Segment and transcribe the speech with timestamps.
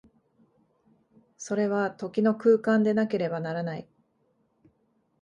[1.37, 3.87] それは時の空間でなければならない。